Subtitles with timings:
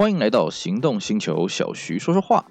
[0.00, 2.42] 欢迎来到行动星球，小徐说说话。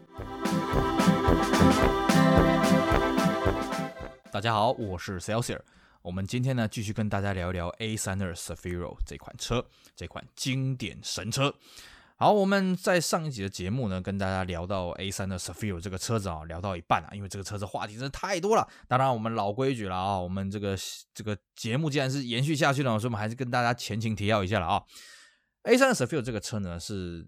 [4.31, 5.59] 大家好，我是 Celsior。
[6.03, 9.65] 我们今天呢，继续跟大家聊一聊 A32 Zafiro 这款车，
[9.95, 11.55] 这款经典神车。
[12.17, 18.67] 好，我们在上一集的节目呢，跟大家聊到 A32 Zafiro 这个车子啊，聊到一半啊，因为这个车子话题真的太多了。
[18.87, 20.77] 当然，我们老规矩了啊，我们这个
[21.15, 24.83] 这个节目既然是延续下去了，所以我们还是跟大家前情提要一下了啊。
[25.63, 27.27] A32 Zafiro 这个车呢，是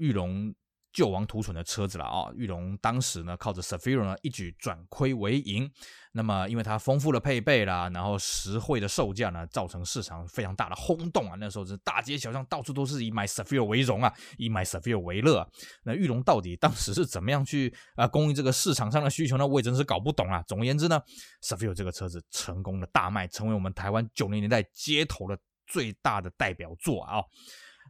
[0.00, 0.52] 玉龙
[0.92, 2.32] 救亡图存的车子了啊！
[2.34, 5.70] 玉龙当时呢，靠着 s a f i r o 呢，一举转亏为盈。
[6.12, 11.36] 那么，因为它丰富的配备啦，然后实惠的售价呢，造成市场非常大的轰动啊！
[11.38, 15.48] 那时候是大街小巷到处都是以买 s a f i r o 为荣啊，以买 s a f i r o 为乐。
[15.84, 19.46] 那玉龙到底当时是怎么样去啊供应这个市场上的需求呢？
[19.46, 20.42] 我也真是搞不懂啊！
[20.48, 21.00] 总而言之呢
[21.40, 27.22] s a f i r o 这个车子成功的大卖，成为我们台湾九零年代街头的最大的代表作啊！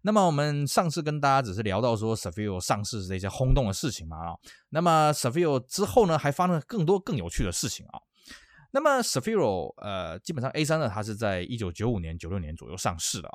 [0.02, 4.34] 那么我们上次跟大家只是聊到说 s a f i o 上市这些轰动的事情嘛啊，
[4.70, 8.00] 那么 s a f i o 之后呢，还发生了更多更有趣的事情啊。
[8.72, 13.34] 那么 s a f i r o 呃，基本上 A32 它是在一九九五年、九六年左右上市的啊。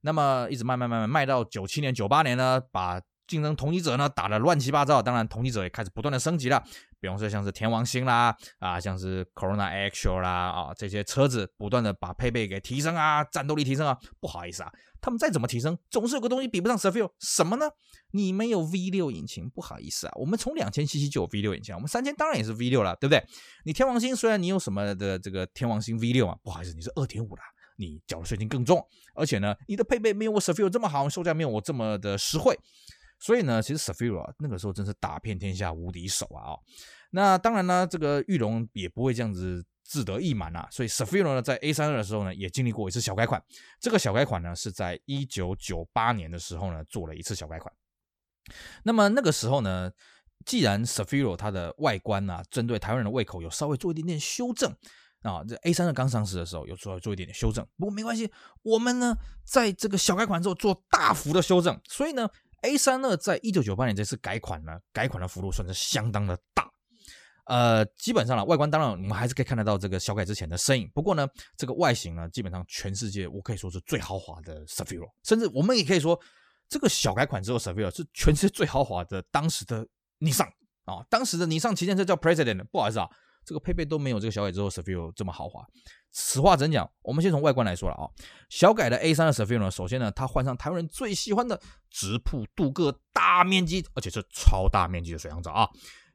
[0.00, 5.02] 那么一直卖卖卖卖卖到九七年、九八年呢，把竞争同级者呢打得乱七八糟。
[5.02, 6.62] 当然，同级者也开始不断的升级了。
[6.98, 13.96] 比方说像是天王星啦，啊，像是 Corona Actual 啦，啊，这些车子不断的把配备给提升啊，战斗力提升啊。
[14.18, 17.70] 不好意思啊，他们再怎么提升，总是有个东西比不上 Zafiro，什么呢？
[18.12, 23.24] 你没有 V6 引擎，不好意思啊，我们从两千 cc 就有 V6 引擎，我们三千当然也是 V6 了，对不对？
[23.64, 27.42] 你天王星虽然你有什么的这个天王星 V6 啊，不好意思，你是二点五啦，
[27.76, 28.84] 你缴的税金更重，
[29.14, 32.58] 而且呢，你的配备没有我 Zafiro 这么好，售价没有我这么的实惠。
[33.22, 36.52] 所以呢，其实 Zafiro 啊，那个时候真是打遍天下无敌手啊！
[36.52, 36.60] 哦，
[37.10, 40.68] 那当然呢，这个玉龙也不会这样子自得意满啊。
[40.70, 43.42] 所以 s a f i r o 呢，在 A32 的时候呢，也经历过一次小改款。
[43.80, 47.74] 这个小改款呢，是在一九九八年的时候呢，做了一次小改款。
[48.84, 49.90] 那么那个时候呢，
[50.46, 54.70] 既然 s a f i r o 它的外观啊，针对台湾人的胃口有稍微做一点点修正
[55.22, 57.66] 啊，这 A32 刚上市的时候有稍微做一点点修正。
[57.76, 58.30] 不过没关系，
[58.62, 62.28] 我们呢，在这个小改款之后做大幅的修正，所以呢。
[62.62, 66.38] A32 在一九九八年这次改款呢，改款的幅度算是相当的，
[67.50, 70.88] 呃，基本上了，外观当然我们还是可以看得到这个小改之前的身影。
[70.94, 76.16] 不过呢，这个外形呢，基本上全世界我可以说是最豪华的 Zafiro，甚至我们也可以说，
[76.68, 79.84] 这个小改款之后 s a f i r o 是全世界最豪华的当时的
[80.18, 80.46] 尼桑
[80.84, 83.08] 啊，当时的尼桑旗舰车叫 President，不好意思啊。
[83.42, 85.64] 这个配备都没有这个小改之后 s a f i r o 这么豪华。
[86.12, 86.88] 此话怎讲？
[87.02, 88.04] 我们先从外观来说了啊。
[88.48, 91.60] 小改的 A32 Zafiro 呢，首先呢，它换上台湾人最喜欢的
[91.90, 95.68] 直瀑镀铬大面积，而且是超大面积的水箱罩啊。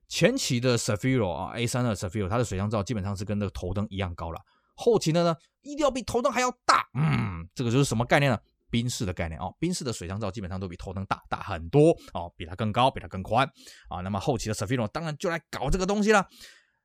[0.07, 4.39] 前期的 s a f i r o 啊，A32 Zafiro 它的水箱罩基本上是跟那个头灯一样高了。
[4.75, 6.85] 后期的呢，一定要比头灯还要大。
[6.93, 8.37] 嗯，这个就是什么概念呢？
[8.69, 9.47] 宾士的概念啊。
[9.59, 13.49] 宾士的水箱罩基本上都比头灯大大很多啊，比它更高，比它更宽
[13.89, 14.01] 啊。
[14.01, 16.27] 那么后期的 s a f i r o 当然就来搞这个东西了。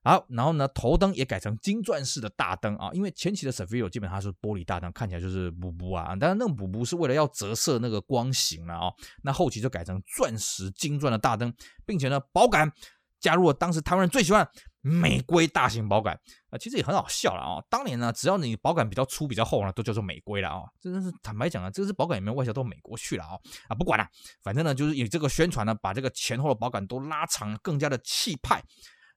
[0.03, 8.91] 好，然后呢，头灯也改成金钻式的大灯啊，因为前期的 s a f i r o 基本上是玻璃大灯，看起来就是补补啊，当然那个补补是为了要折射那个光型了啊。
[9.23, 11.53] 那后期就改成钻石金钻的大灯，
[11.85, 12.73] 并且呢，保感
[13.21, 14.49] 加入了当时台湾人最喜欢
[14.81, 17.63] 美规大型保杆啊，其实也很好笑了啊。
[17.69, 20.63] 当年呢，只要你保杆比较粗、比较厚呢，都叫做美规了啊。
[20.81, 23.39] 真的是坦白讲啊，这个是保杆有没有外销到美国去了啊？
[23.69, 24.07] 啊，不管了，
[24.43, 28.63] 反正呢，就是以这个宣传呢，把这个前后的保杆都拉长，更加的气派。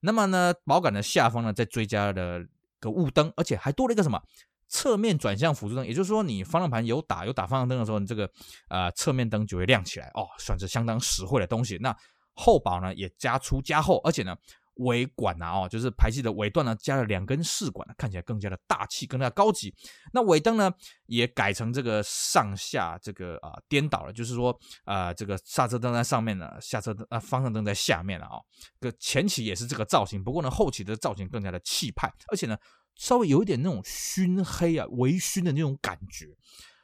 [0.02, 2.41] 那么呢，保杆的下方呢，再追加了
[2.81, 4.22] 个雾灯，而且还多了一个什么
[4.68, 8.30] 侧面转向辅助灯，也就是说，你方向盘有打有打方向灯的时候，你这个
[8.68, 11.78] 呃侧面灯就会亮起来哦，算是相当实惠的东西。
[11.80, 11.96] 那
[12.33, 14.35] 后保呢也加粗加厚，而且呢。
[14.77, 19.71] 尾管啊，哦，就是排气的尾段呢，加了两根试管，看起来更加的大气，更加高级。
[20.13, 20.72] 那尾灯呢，
[21.05, 28.41] 也改成这个上下这个啊颠倒了，就是说啊，这个刹车灯在上面呢，下车灯啊方向灯在下面了啊。
[28.81, 32.57] 这个前期也是这个造型，不过呢，后期的造型更加的气派，而且呢，
[32.95, 36.35] 稍微有一点那种熏黑啊、微熏的那种感觉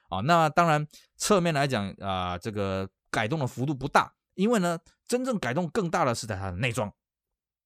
[0.09, 0.19] 啊。
[0.19, 0.87] 那当然，
[1.17, 6.91] 侧面来讲啊，这个改动的幅度不大，因为呢，真正改动更大的是在它的内装。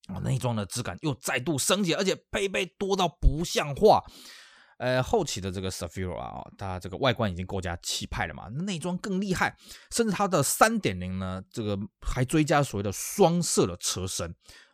[0.08, 4.04] 啊，内装的质感又再度升级，而且配备多到不像话。
[4.78, 9.56] 呃，后期的这个 s a f i r o 啊，它这个外观已经够加气派了嘛，内装更厉害，
[9.92, 14.30] 甚至它的三点零呢，这个还追加所谓的双色的车身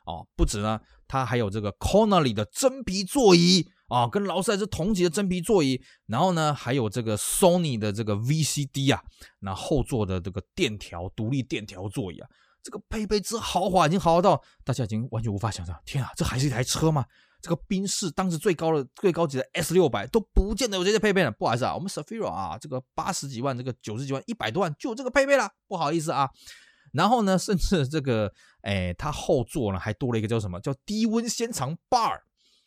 [0.06, 9.04] 啊，不止呢，它还有这个 Connelly 的真皮座椅啊，跟劳斯莱斯同级的真皮座椅，然后呢，还有这个 Sony 的这个 VCD 啊，
[9.40, 12.30] 那后座的这个电调独立电调座椅啊。
[12.62, 15.76] 这个配备之豪华，已经豪华到大家已经完全无法想象。
[15.86, 17.06] 天啊，这还是一台车吗？
[17.42, 21.32] 这个宾士当时最高的最高级的 S 六百都不见得有这些配备了。
[21.32, 26.30] 不好意思啊，我们 Zafiro 啊，这个八十几万，这个九十几万，一百多万就这个配备了，不好意思啊。
[26.92, 30.60] 然后呢，甚至这个，哎，它后座呢还多了一个叫什么？
[30.60, 32.20] 叫低温仙肠 bar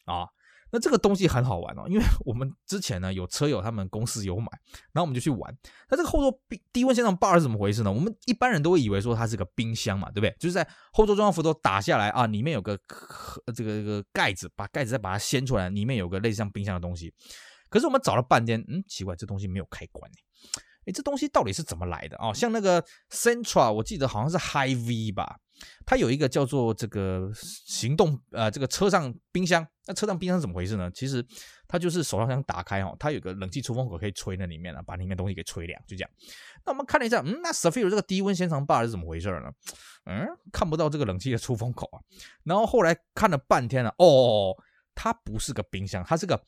[0.06, 0.26] 啊。
[0.74, 4.46] 那这个东西很好玩哦，因为我们之前呢有车友他们公司有买，
[4.92, 5.54] 然后我们就去玩。
[5.90, 7.92] 那这个后座冰低温现场 bar 是怎么回事呢？
[7.92, 10.34] 我们一般人都会以为说它是个冰箱嘛，对不对？
[10.40, 12.74] 就是在后座中央扶手打下来啊，里面有个
[13.54, 17.12] 这个这个盖子，把盖子再把它掀出来，里面有个类似像冰箱的东西。
[17.68, 20.10] 可是我们找了半天，嗯，奇怪，这东西没有开关
[20.86, 22.32] 哎，这东西到底是怎么来的啊？
[22.32, 25.36] 像那个 centra，我记得好像是 Hy-Vee 吧，
[25.84, 29.66] 它有一个叫做这个行动呃，这个车上冰箱。
[29.86, 30.90] 那车上冰箱怎么回事呢？
[30.92, 31.24] 其实
[31.66, 36.10] 它就是手套箱打开哦，它有个冷气出风口可以吹那里面啊，把里面东西给吹凉，就这样。
[36.64, 39.50] 那我们看了一下，嗯，那 Zafiro 这个低温仙肠 bar 是怎么回事呢？
[40.06, 41.98] 嗯，看不到这个冷气的出风口啊。
[42.44, 44.56] 然后后来看了半天了，啊，哦，
[44.94, 46.40] 它不是个冰箱，它是个。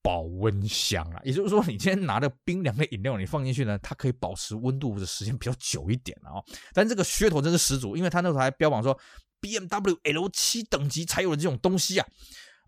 [0.00, 6.40] 保温箱啊，也就是说，你今天拿的冰凉的饮料，你放进去呢，它可以保持温度的时间比较久一点啊。
[6.72, 8.98] 但这个噱头真是十足，因为它那时候还标榜说
[9.42, 12.06] BMW L7 等级才有的这种东西啊，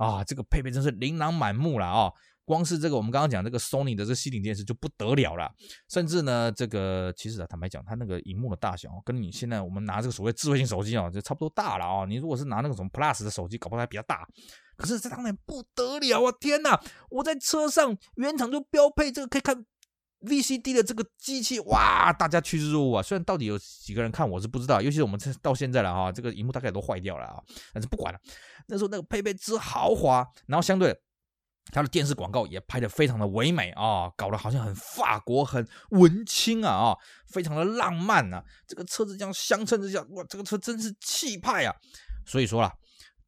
[0.01, 2.11] 啊，这个配备真是琳琅满目了啊。
[2.47, 5.49] 光是这个我们刚刚讲这个 Sony 的这吸顶电视就不得了了，
[5.89, 12.07] 甚至呢，这个其实啊，坦白讲，它那个荧幕的大小跟你现在我们拿这个所谓智慧型手机啊，就差不多大了啊。
[12.07, 14.27] 你如果是拿那个什么 Plus 的手机，搞不好还比较大。
[14.77, 16.33] 可是这当然不得了啊！
[16.41, 16.81] 天哪，
[17.11, 19.55] 我在车上原厂就标配这个可以看
[20.21, 23.03] VCD 的这个机器，哇，大家趋之若鹜啊！
[23.03, 28.21] 虽然到底有几个人看我是不知道，尤其是我们这到现在了哈，这个荧幕大概都坏掉了啊，但是不管了。
[28.67, 30.95] 那时候那个配备之豪华，然后相对
[31.73, 36.97] 它的电视广告也拍得非常的唯美啊，搞得好像很法国、很文青啊啊，
[37.33, 38.45] 非常的浪漫啊。
[38.67, 41.75] 这个车子这样相称之下，哇，这个车真是气派啊！
[42.27, 42.73] 所以说啦。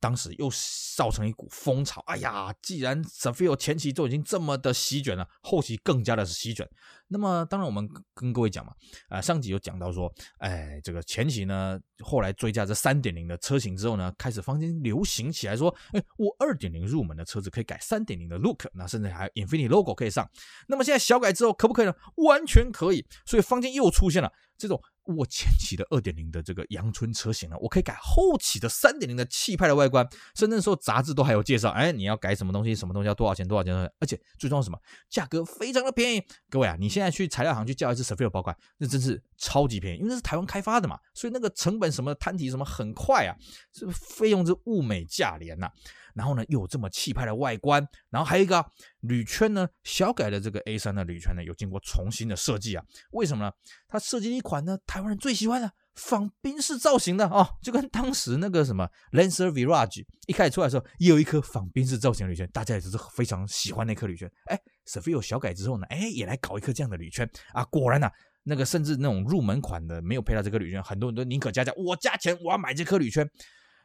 [0.03, 0.51] 当时又
[0.97, 6.69] 造成一股风潮，哎呀，既然 Zafiro 前期都已经这么的席卷了，后期更加的是席卷。
[7.13, 8.73] 那么，当然我们跟各位讲嘛，
[9.09, 20.29] 啊、呃，上集有讲到说，哎，这个前期呢，后来追加这三点零的车型之后呢，开始坊间流行起来说，哎，我二点零入门的车子可以改三点零的 look，那甚至还 Infiniti logo 可以上。
[20.67, 21.95] 那么现在小改之后可不可以呢？
[22.17, 23.07] 完全可以。
[23.27, 24.81] 所以坊间又出现了这种。
[25.05, 30.07] 我前期的二点零的这个阳春车型呢，我可以改后期的三点零的气派的外观，
[30.37, 34.79] 甚至说杂志都还有介绍，哎，你要改什么东西，什么东西要多少钱，多少钱，而且最重要什么，
[35.11, 36.23] 价格非常的便宜。
[36.49, 43.35] 各位啊，你现现在去材料行去叫一支 Zafiro 包块，那真是超级便宜，因为那是台湾开发的嘛，所以那个成本什么摊提什么很快啊，
[43.73, 45.69] 这个费用是物美价廉呐。
[46.15, 48.63] 然后呢，又有这么气派的外观，然后还有一个
[49.01, 52.85] 铝圈呢，小改的这个 A3 的铝圈呢，有经过重新的设计啊。
[53.13, 53.51] 为什么呢？
[53.89, 64.31] 它设计一款呢，台湾人最喜欢的仿宾士造型的哦，就跟当时那个什么 Lancer Virage 一开始出来的时候，也有一颗仿宾士造型的铝圈，大家也是非常喜欢那颗铝圈。
[64.45, 67.65] 哎 safiro 小改之后呢，哎，也来搞一颗这样的铝圈啊。
[67.65, 68.11] 果然呐、
[68.45, 73.29] 那个甚至那种入门款的没有配到这颗铝圈，很多人都宁可加价，我加钱，我要买这颗铝圈。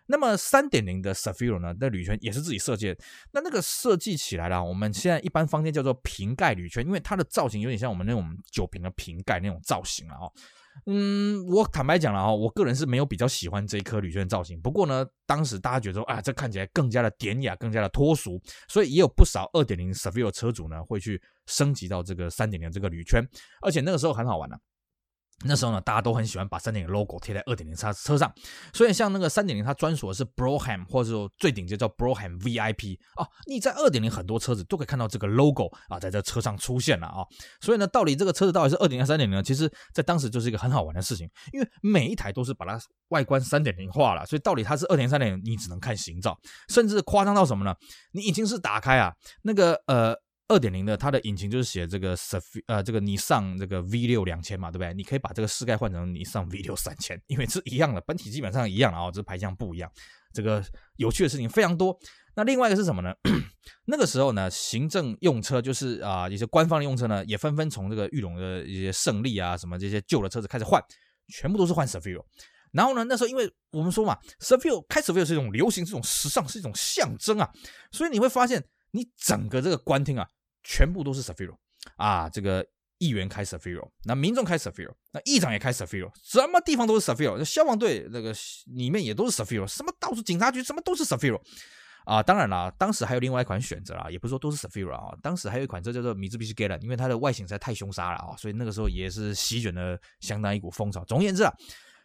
[0.10, 2.98] 那么三点零的 s a f i r o 呢，那铝圈也是自己设计的。
[3.34, 10.32] 那那个设计起来了，我们现在一般坊间叫做瓶盖铝圈，因为它的造型有点像我们那种酒瓶的瓶盖那种造型了哦。
[10.86, 14.60] 嗯，我坦白讲了啊，我个人是没有比较喜欢这一颗铝圈造型。
[14.62, 23.28] 不过呢，当时大家觉得说啊，这看起来更加的典雅，更加的脱俗，所以也有不少二点零 Zafiro 车主呢会去升级到这个三点零这个铝圈，
[23.62, 24.60] 而且那个时候很好玩的。
[25.46, 28.34] 那时候呢，大家都很喜欢把三点零 logo 贴在二点零车车上，
[28.74, 33.28] 所以像那个三点零，它专属的是 Brougham，或者说最顶级叫 Brougham VIP 啊。
[33.46, 37.24] 你在二点零很多车子都可以看到这个 logo 啊，在这车上出现了啊。
[37.62, 39.44] 所以呢，到底这个车子到底是二点零三点零呢？
[39.44, 42.80] 其实，在当时就是一个很好玩的事情，因为每一台都是把它
[43.10, 46.36] 外观三点零化了，所以到底它是二点零三点零，你只能看形状，
[46.70, 47.76] 甚至夸张到什么呢？
[48.12, 49.14] 你已经是打开啊，
[49.44, 50.16] 那个呃。
[50.50, 54.94] 二点零的，它的引擎就是写这个 saf 呃，这个你上这个 V 六两千嘛，对不对？
[54.94, 59.92] 你可以把这个四盖换成你上 V 六三千，因为是一样的，本体基本上一样啊，只是排量不一样。
[60.34, 60.64] 这个
[60.98, 61.98] 有趣的事情非常多。
[62.36, 63.14] 那另外一个是什么呢？
[63.88, 70.82] 那个时候呢，行政用车就是啊、一些官方的用车呢，也纷纷从这个玉龙的一些胜利啊，什么这些旧的车子开始换，
[71.28, 72.24] 全部都是换 Zafiro。
[72.72, 77.50] 然后呢，那时候因为我们说嘛，Zafiro 开 Zafiro 是一种流行，是一种时尚，是一种象征啊，
[77.92, 80.28] 所以你会发现，你整个这个官厅啊。
[80.68, 81.56] 全部都是 Safiro
[81.96, 82.66] 啊，这个
[82.98, 88.36] 议员开 Safiro，那民众开 Safiro，那议长也开 Safiro，什么地方都是 Safiro，消防队那个
[88.76, 91.40] 里面也都是 Safiro，什么到处警察局什么都是 Safiro
[92.04, 92.22] 啊。
[92.22, 101.06] 当然了，当时还有另外一款选择啊，也不是说都是 safiro 啊，当时还有一款车叫做 Mitsubishi g a l a n 因为它的外形实在太凶杀了啊，所以那个时候也是席卷了相当一股风潮。
[101.06, 101.54] 总而言之啊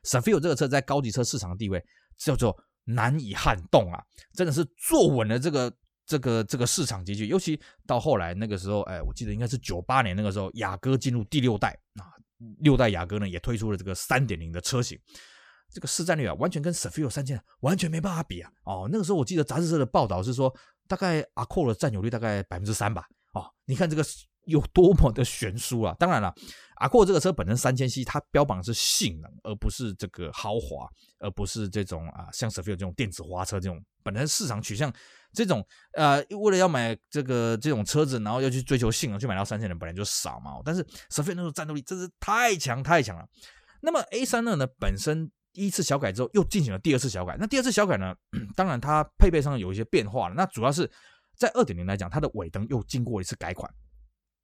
[0.05, 1.85] safiro 这个车在高级车市场的地位
[2.19, 4.03] 叫做难以撼动啊，
[4.35, 5.73] 真的是坐稳了这个
[6.13, 12.13] 这个这个市场集聚，尤其到后来那个时候，哎，我记得应该是九八年那个时候，雅阁进入第六代啊，
[12.59, 14.99] 六代雅阁呢也推出了这个三点零的车型，
[15.71, 18.51] 这个市占率啊，完全跟 s a f i r 三千完全没办法比啊。
[18.65, 20.55] 哦，那个时候我记得杂志社的报道是说，
[20.87, 23.07] 大概阿 Q 的占有率大概百分之三吧。
[23.33, 24.05] 哦，你看这个。
[24.45, 25.95] 有多么的悬殊啊！
[25.99, 26.35] 当然了
[26.81, 34.93] ，Accord 这个车本身三千 c 它标榜是性能，而不是这个豪华，而不是这种啊像 Sefir 这种电子花车这种本来市场取向
[35.33, 40.53] 这种呃，为了要买这个这种车子，然后要去追求性能，去买到三千的人本来就少嘛。
[40.65, 43.25] 但是 Sefir 那种战斗力真是太强太强了。
[43.81, 48.15] 那么 A32 呢，本身一次小改之后又进行了第二次小改，那第二次小改呢，
[48.57, 50.35] 当然它配备上有一些变化了。
[50.35, 50.91] 那主要是
[51.37, 53.73] 在二点零来讲，它的尾灯又经过一次改款。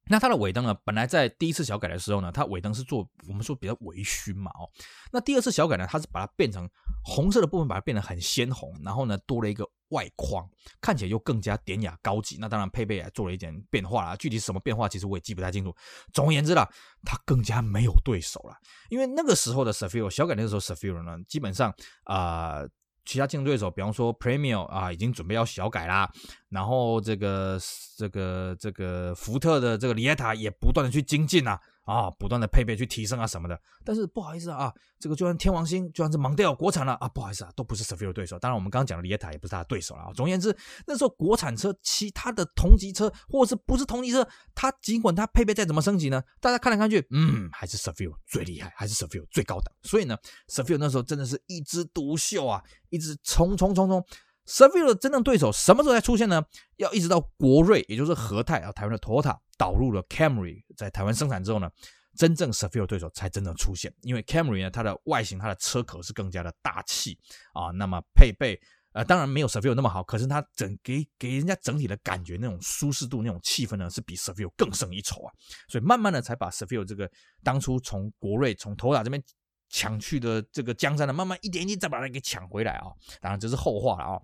[0.09, 0.73] 那它的尾灯呢？
[0.83, 4.67] 本来在第一次小改的时候呢，它尾灯是做我们说比较微醺嘛哦。
[5.11, 6.67] 那第二次小改呢，它是把它变成
[7.03, 10.49] 红色的部分，把它变得很鲜红，然后呢多了一个外框，
[10.81, 12.37] 看起来又更加典雅高级。
[12.39, 15.75] 那当然配备也做了一点变化啦，具体什么变化其实我也记不太清楚。
[16.11, 16.67] 总而言之啦，
[17.05, 18.57] 它更加没有对手了，
[18.89, 21.71] 因为那个时候的 Cefiro 小改那个时候 Cefiro 呢，基本上
[22.05, 22.65] 啊。
[23.05, 26.11] 其他竞争对手，比方说 Premio 啊，已经准备要小改啦。
[26.49, 27.59] 然后这个
[27.97, 31.59] 这个这个福特的这个里亚塔也不断的去精进啊。
[31.83, 38.37] 啊，不断的配备去提升啊什么的，但是不好意思啊，这个就算天王星，就算是 Mondeo 国产了啊，不好意思啊，都不是 Cefiro 对手。
[38.37, 40.11] 当然，我们刚刚讲的 l e t a 也不是他的对手了啊。
[40.13, 40.55] 总而言之，
[40.85, 49.73] 那时候国产车，其他的同级车或者是不是同级车，它尽管它配备再怎么升级呢，大家看来看去，嗯，还是 Cefiro 最厉害，还是 Cefiro 最高档。
[49.83, 50.15] 所以呢
[50.47, 54.05] ，Cefiro 那时候真的是一枝独秀啊，一直冲冲冲冲。
[54.49, 56.43] Cefiro 的真正对手什么时候才出现呢？
[56.77, 59.37] 要一直到国瑞，也就是和泰啊，台湾的 Toyota。
[59.59, 61.69] 导入了 Camry 在台湾生产之后呢，
[62.15, 63.93] 真正 savior 对手才真正出现。
[64.03, 67.19] 因为 Camry 呢，它的外形、它的车壳是更加的大气
[67.51, 68.57] 啊，那么配备
[68.93, 75.33] 呃，当然没有 savior 那么好，可是它整给给人家整体的感觉那种舒适度、那种气氛呢，是比 savior 更胜一筹啊。
[75.67, 77.11] 所以慢慢的才把 savior 这个
[77.43, 79.21] 当初从国瑞、从 Toyota 这边
[79.69, 82.87] 抢去的这个江山呢，慢慢一点一点再把它给抢回来啊。
[83.21, 84.21] 当然这是后话了啊。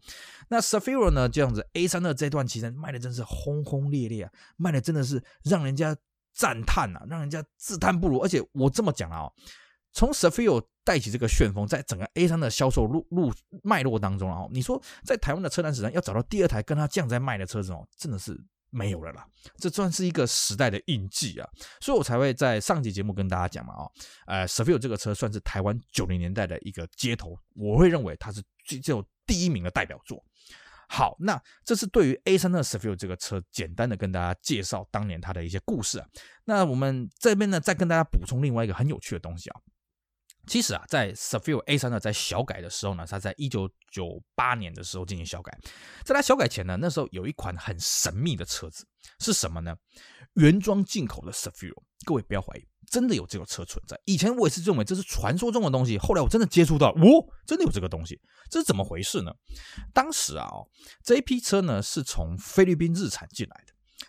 [0.50, 5.96] 那 Sefiro 呢，这样子 A32 这段期间卖的真是轰轰烈烈啊，卖的真的是让人家
[6.34, 8.20] 赞叹啊，让人家自叹不如。
[8.20, 9.32] 而且我这么讲啊，
[9.94, 13.32] 从 Sefiro 带起这个旋风，在整个 A32 的销售路路
[13.64, 18.44] 脉络当中啊，你说在台湾的车坛史上要找到第二台跟它这样在卖的车子哦，真的是。
[18.76, 19.26] 没有了啦，
[19.58, 23.92] 这算是一个时代的印记啊，所以我才会在上集节目跟大家讲嘛，哦，
[24.28, 30.22] 呃，Cefiro 这个车算是台湾九零年代的一个街头，我会认为它是最只有第一名的代表作。
[30.88, 36.08] 好，那这是对于 A32 Cefiro 这个车简单的跟大家介绍当年它的一些故事啊。
[36.44, 39.60] 那我们这边呢，再跟大家补充另外一个很有趣的东西啊。
[40.48, 45.58] 其实啊，在 Cefiro A32 在小改的时候呢，它在一九九八年的时候进行小改。
[46.04, 48.86] 在它小改前呢，那时候有一款很神秘的车子，
[49.20, 49.76] 是什么呢？
[50.36, 51.84] 原装进口的 Cefiro。
[52.06, 52.62] 各位不要怀疑，
[52.92, 54.00] 真的有这个车存在。
[54.06, 59.32] 以前我也是认为这是传说中的东西，后来我真的接触到，哦，真的有这个东西，这是怎么回事呢？
[59.92, 60.48] 当时啊，
[61.04, 63.65] 这一批车呢是从菲律宾日产进来。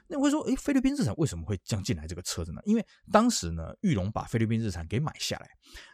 [0.08, 2.60] 那我会说，诶，菲律宾日产为什么会这样进来这个车子呢？
[2.64, 5.48] 因为当时呢，裕隆把菲律宾日产给买下来，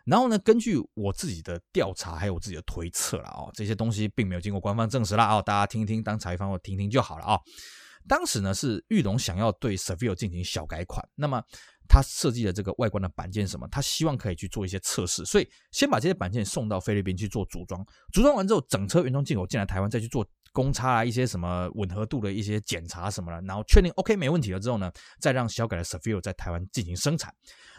[0.05, 7.39] 然后呢，根据我自己的调查还有我自己的推测了啊，这些东西并没有经过官方证实了啊，大家听一听当茶余饭后听听就好了啊。
[8.09, 11.41] 当时呢，是裕隆想要对 Cefiro 进行小改款，那么
[11.89, 20.27] 他设计的这个外观的板件什么，他希望可以去做一些测试，所以先把这些板件送到菲律宾去做组装，组装完之后，整车原装进口进来台湾再去做。
[20.53, 27.35] 公差啊，一些什么吻合度的一些检查什么的，然后确定 OK 没问题了之后呢，再让小改的 Cefiro 在台湾进行生产。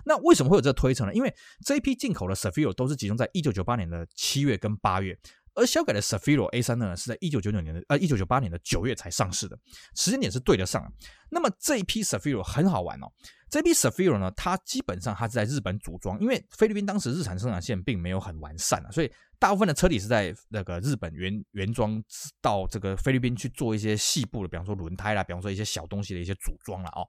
[0.06, 1.14] 那为什么会有这个推测呢？
[1.14, 1.34] 因为
[1.66, 5.18] 这一批进口的 Cefiro 都是集中在一九九八年的七月跟八月，
[5.56, 9.58] 而小改的 s a f i r o A32 呢是在一九九九年的呃一九九八年的九月才上市的，
[9.96, 10.84] 时间点是对得上。
[11.30, 13.08] 那么这一批 s a f i r o 很好玩哦。
[13.50, 22.02] 这批 s a f i r o 呢，它基本上它是在日本组装，因为菲律宾当时日产生产线并没有很完善啊，所以大部分的车体是在那个日本原原装
[22.42, 27.06] 到这个菲律宾去做一些细部的，比方说轮胎啦，比方说一些小东西的一些组装了哦，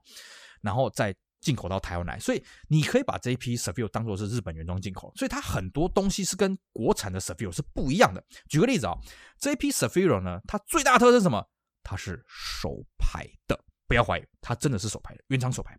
[0.61, 8.23] 然后再进口到台湾来，所以你可以把这一批 Sefio 当做是日本原装进口，所以它很多东西是跟国产的 Sefio 是不一样的。
[8.49, 8.97] 举个例子啊，
[9.37, 11.47] 这一批 Sefio 呢，它最大特征是什么？
[11.83, 15.77] 它是手排的，不要怀疑，它真的是手排的，原厂手排。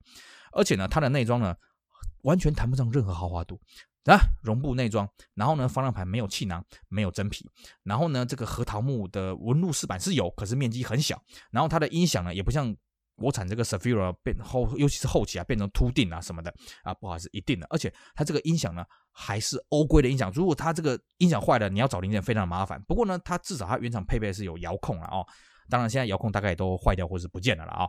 [0.53, 1.53] 而且呢，它的内装呢，
[2.23, 3.61] 完全谈不上任何豪华度
[4.05, 5.09] 啊，绒布内装。
[5.35, 7.45] 然后呢，方向盘没有气囊，没有真皮。
[7.83, 11.21] 然后呢，这个核桃木的纹路饰板是有，可是面积很小。
[11.51, 12.73] 然后它的音响呢，也不像
[13.17, 17.67] 国产这个 Cefiro 变后，尤其是后期啊，变成凸定啊什么的啊，不好意思，一定的。
[17.71, 20.31] 而且它这个音响呢，还是欧规的音响。
[20.33, 22.81] 如果它这个音响坏了，你要找零件非常的麻烦。
[22.83, 25.27] 不过呢，它至少它原厂配备是有遥控了哦。
[25.69, 27.89] 当然，现在遥控大概也都坏掉或是不见了了啊。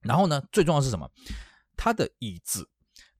[0.00, 1.08] 然后呢，最重要是什么？
[1.76, 2.68] 它的椅子，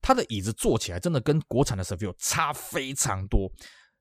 [0.01, 3.49] 它的椅子坐起来真的跟国产的 Cefiro 差非常多。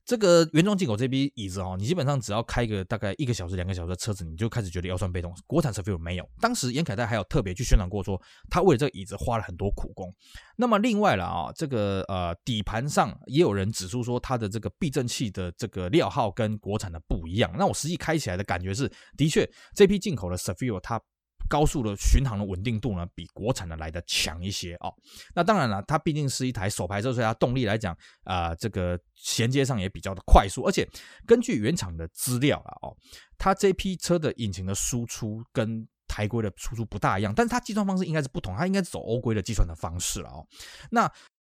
[0.05, 5.33] 这个原装进口这批椅子哦，你基本上只要开个大概一个小时、两个小时的车子，你就开始觉得腰酸背痛。
[5.47, 10.13] 国产 Cefiro 没有，当时严凯泰还有特别去宣传过说，他为了这个椅子花了很多苦功。
[10.57, 17.53] 那么另外了啊，这个呃底盘上也有人指出说，它的这个避震器的这个料号跟国产的不一样。
[17.57, 21.01] 那我实际开起来的感觉是，的确这批进口的 s e f i o 它。
[21.49, 24.93] 高速的巡航的稳定度呢，比国产的来得强一些哦。
[25.35, 30.63] 那当然了，它毕竟是一台手排车，所以它动力来讲，啊、这个衔接上也比较的快速。
[30.63, 30.89] 而且
[31.27, 32.97] 根据原厂的资料啊，哦，
[33.37, 40.47] 它这批车的引擎的输出跟台规的输出不大一样，但是它计算方式应该是不同，它应该是走欧规的计算的方式了哦。
[40.91, 41.11] 那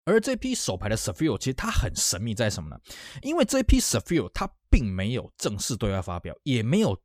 [0.05, 2.77] 而这批手排的 s a f i r 其实它很神秘在什么呢？
[3.23, 6.99] 因为这批 s a f i r 它并没有正式对外发表，也没有。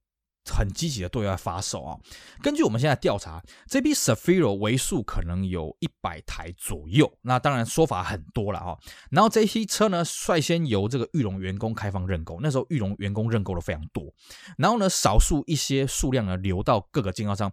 [0.54, 1.98] 很积极的对外发售啊！
[2.42, 7.12] 根据我们现在调查，这批 Cefiro 为数可能有一百台左右。
[7.22, 8.78] 那当然说法很多了哈。
[9.12, 14.14] 然后这批车呢，率先由这个裕隆员工开放认购，那时候裕隆员工认购的非常多。
[14.58, 17.52] 然后呢，少数一些数量呢流到各个经销商，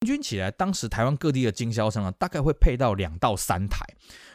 [0.00, 3.84] 平均起来，当时台湾各地的经销商呢，大概会配到两到三台。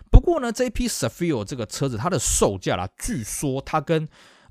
[0.10, 4.08] 不过呢，这批 Cefiro 这个车子它的售价啦，据说它跟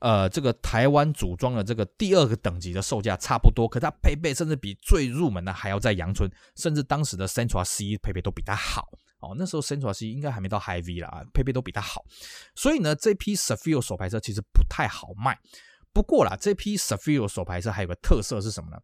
[0.07, 8.87] 呃，这个台湾组装的这个第二个等级的售价差不多，可它配备甚至比最入门的还要在阳春，甚至当时的 Sentra C 配备都比它好
[9.19, 9.35] 哦。
[9.37, 12.05] 那时候 Sentra C 应该还没到 High V 啦，配备都比它好。
[12.55, 15.37] 所以呢，这批 Cefiro 手排车其实不太好卖。
[15.93, 18.77] 不过啦，这批 Cefiro 手排车还有个特色是什么呢？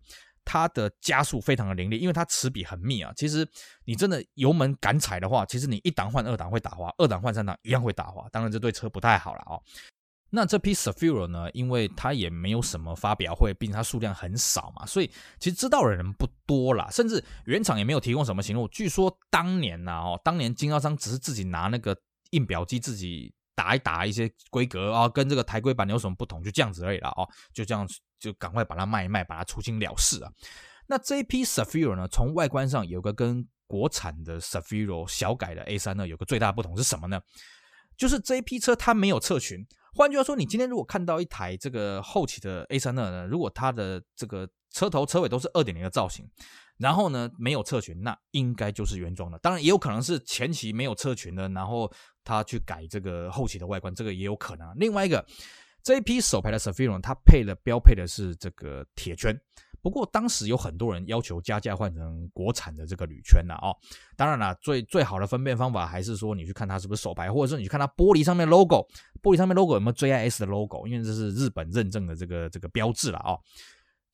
[0.45, 3.13] 它的加速非常的凌厉，因为它齿比很密啊。
[3.15, 3.49] 其实
[3.85, 8.29] 你真的油门敢踩的话，其实你一档换二档会打滑，二档换三档一样会打滑。
[8.33, 9.63] 当然这对车不太好了哦。
[10.35, 15.07] 那这批 Sefiro 呢，因为它也没有什么发表会，毕竟它数量很少嘛，所以
[15.39, 18.67] 其实知道的人不多啦，甚至原厂也没有提供什么型号。
[18.69, 21.95] 据说当年呐，哦，当年经销商只是自己拿那个
[22.31, 27.87] 印表机自己打一打一些规格啊，跟这个台规版有什么不同，就这样子而已了哦，就这样
[28.19, 30.33] 就赶快把它卖一卖，把它出清了事啊。
[30.87, 37.21] 那这一批 Cefiro 呢，从外观上有个跟国产的 Cefiro 小改的 A32 有个最大的不同是什么呢？
[37.99, 39.67] 就是这一批车它没有侧裙。
[39.95, 46.27] 换句话说，你今天如果看到一台这个后期的 A 三二呢，如果它的这个车头车尾都是二点零的造型，
[46.79, 49.39] 然后呢没有侧裙，那应该就是原装的。
[49.39, 51.93] 当然也有可能是前期没有侧裙的，然后
[52.25, 54.73] 他去改这个后期的外观，这个也有可能。
[54.77, 55.25] 另外一个，
[55.83, 59.39] 这一批首排的 Cefiro 它配的标配的是这个铁圈。
[59.83, 63.77] 不过当时有很多人要求加价换成国产的这个铝圈呐，哦，
[64.17, 68.87] 当然了，最最好的分辨方法还是说你去看它是不是手牌，或者说你去看它玻璃上面 logo，
[69.21, 73.37] 玻璃上面 logo 有没有 JIS 的 logo，因为这是日本认证的这个这个标志了哦。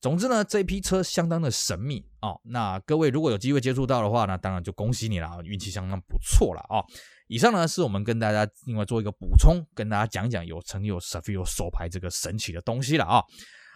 [0.01, 2.39] 总之呢，这批车相当的神秘哦。
[2.45, 6.83] 那各位如果有机会接触到的话呢，当然就恭喜你了，运气相当不错了哦。
[7.27, 13.21] 以上呢是我们跟大家另外做一个补充，跟大家讲讲有曾有 s a f i r o 手牌这个神奇的东西了啊。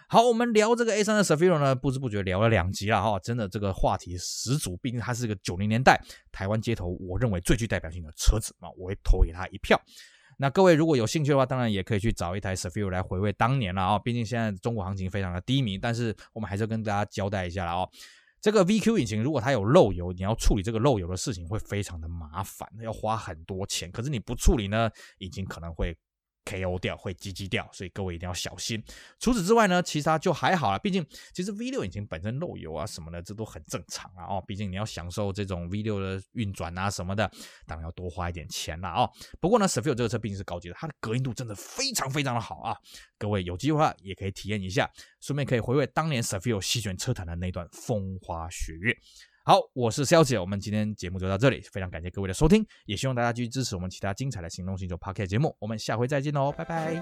[0.06, 5.98] 好，我们聊这个 A3 的 s a f i r o 呢，不知不觉聊了两集了哈，真的这个话题十足，毕竟它是个九零年代
[6.30, 9.80] 台湾街头我认为最具代表性的车子嘛，我会投给他一票。
[10.38, 17.88] 那各位如果有兴趣的话，当然也可以去找一台 s a f i r o 来回味当年了啊，毕竟现在中国行情非常的低迷，但是我们还是要跟大家交代一下了哦，
[18.40, 25.96] 这个 VQ 引擎如果它有漏油，你要处理这个漏油的事情会非常的麻烦，要花很多钱，可是你不处理呢，引擎可能会。
[26.44, 28.82] KO 掉会唧唧掉，所以各位一定要小心。
[29.18, 30.78] 除此之外呢，其他就还好啦。
[30.78, 34.24] 毕竟其实 V 六引擎本身漏油啊什么的，这都很正常啊。
[34.24, 37.30] 哦，毕竟你要享受这种 V 六的运转啊什么的，
[37.66, 38.92] 当然要多花一点钱啦。
[38.92, 42.76] 哦，不过呢，Cefiro 这个车毕竟是高级的，它的隔音度真的非常非常的好啊。
[43.18, 48.96] 各位有机会的话也可以体验一下，顺便可以回味当年 Cefiro 席卷车坛的那段风花雪月。
[49.46, 50.38] 好，我是肖姐。
[50.38, 55.54] 我们今天节目就到这里，非常感谢各位的收听，也希望大家继续支持我们其他精彩的行动星球 Pocket 节目。
[55.58, 56.94] 我们下回再见喽，拜拜！